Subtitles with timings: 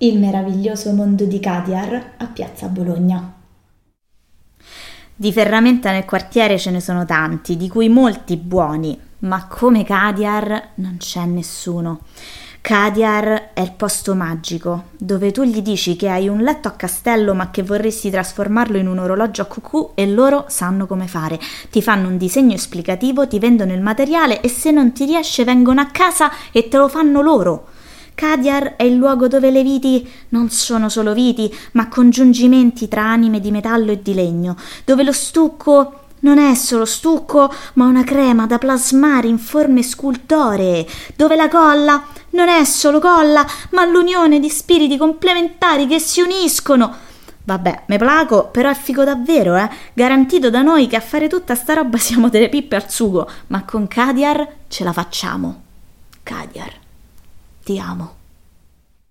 [0.00, 3.32] Il meraviglioso mondo di Cadiar a Piazza Bologna.
[5.12, 10.68] Di ferramenta nel quartiere ce ne sono tanti, di cui molti buoni, ma come Cadiar
[10.76, 12.02] non c'è nessuno.
[12.60, 17.34] Cadiar è il posto magico, dove tu gli dici che hai un letto a castello
[17.34, 21.40] ma che vorresti trasformarlo in un orologio a cucù e loro sanno come fare.
[21.70, 25.80] Ti fanno un disegno esplicativo, ti vendono il materiale e se non ti riesce vengono
[25.80, 27.70] a casa e te lo fanno loro.
[28.18, 33.38] Cadiar è il luogo dove le viti non sono solo viti, ma congiungimenti tra anime
[33.38, 38.48] di metallo e di legno, dove lo stucco non è solo stucco, ma una crema
[38.48, 40.84] da plasmare in forme scultoree,
[41.14, 46.92] dove la colla non è solo colla, ma l'unione di spiriti complementari che si uniscono.
[47.44, 49.70] Vabbè, me placo, però è figo davvero, eh?
[49.92, 53.62] Garantito da noi che a fare tutta sta roba siamo delle pippe al sugo, ma
[53.62, 55.62] con Cadiar ce la facciamo.
[56.24, 56.86] Cadiar,
[57.68, 58.27] ti amo.